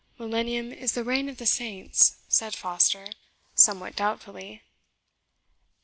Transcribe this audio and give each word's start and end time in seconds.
"Millennium 0.17 0.73
is 0.73 0.93
the 0.93 1.03
reign 1.03 1.29
of 1.29 1.37
the 1.37 1.45
Saints," 1.45 2.15
said 2.27 2.55
Foster, 2.55 3.05
somewhat 3.53 3.95
doubtfully. 3.95 4.63